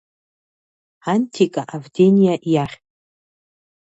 Анҭика 1.11 1.61
Авдениа 1.75 2.35
иахь. 2.51 2.77